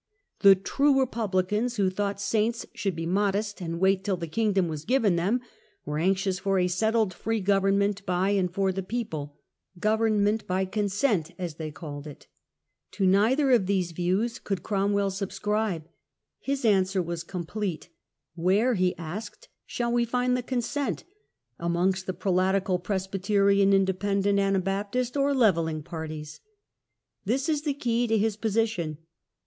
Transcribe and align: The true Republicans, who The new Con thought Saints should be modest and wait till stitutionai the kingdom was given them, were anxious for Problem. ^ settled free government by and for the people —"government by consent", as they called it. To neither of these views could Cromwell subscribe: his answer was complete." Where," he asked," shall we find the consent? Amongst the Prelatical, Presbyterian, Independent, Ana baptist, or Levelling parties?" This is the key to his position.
The 0.39 0.55
true 0.55 0.99
Republicans, 0.99 1.75
who 1.75 1.83
The 1.83 1.89
new 1.89 1.89
Con 1.89 1.95
thought 1.95 2.19
Saints 2.19 2.65
should 2.73 2.95
be 2.95 3.05
modest 3.05 3.61
and 3.61 3.79
wait 3.79 4.03
till 4.03 4.17
stitutionai 4.17 4.19
the 4.21 4.27
kingdom 4.29 4.67
was 4.67 4.83
given 4.83 5.15
them, 5.15 5.41
were 5.85 5.99
anxious 5.99 6.39
for 6.39 6.53
Problem. 6.55 6.67
^ 6.67 6.71
settled 6.71 7.13
free 7.13 7.39
government 7.39 8.03
by 8.07 8.31
and 8.31 8.51
for 8.51 8.71
the 8.71 8.81
people 8.81 9.37
—"government 9.79 10.47
by 10.47 10.65
consent", 10.65 11.35
as 11.37 11.53
they 11.57 11.69
called 11.69 12.07
it. 12.07 12.25
To 12.93 13.05
neither 13.05 13.51
of 13.51 13.67
these 13.67 13.91
views 13.91 14.39
could 14.39 14.63
Cromwell 14.63 15.11
subscribe: 15.11 15.87
his 16.39 16.65
answer 16.65 16.99
was 17.03 17.23
complete." 17.23 17.89
Where," 18.33 18.73
he 18.73 18.97
asked," 18.97 19.49
shall 19.67 19.93
we 19.93 20.03
find 20.03 20.35
the 20.35 20.41
consent? 20.41 21.03
Amongst 21.59 22.07
the 22.07 22.13
Prelatical, 22.13 22.79
Presbyterian, 22.79 23.71
Independent, 23.71 24.39
Ana 24.39 24.61
baptist, 24.61 25.15
or 25.15 25.31
Levelling 25.35 25.83
parties?" 25.83 26.39
This 27.23 27.47
is 27.47 27.61
the 27.61 27.75
key 27.75 28.07
to 28.07 28.17
his 28.17 28.35
position. 28.35 28.97